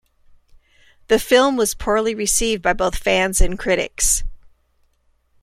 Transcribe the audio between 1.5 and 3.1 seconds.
was poorly received by both